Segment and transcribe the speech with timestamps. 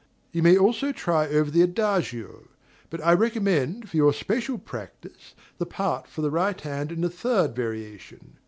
[0.31, 2.45] You may also try over the adagio;
[2.89, 7.09] but I recommend for your special practice the part for the right hand in the
[7.11, 8.37] third variation.